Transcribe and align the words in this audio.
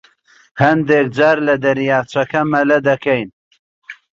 هەندێک 0.61 1.07
جار 1.17 1.37
لە 1.47 1.55
دەریاچەکە 1.63 2.41
مەلە 2.53 2.77
دەکەین. 2.87 3.29